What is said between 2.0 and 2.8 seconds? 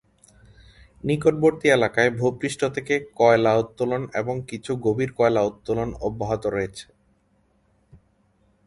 ভূ-পৃষ্ঠ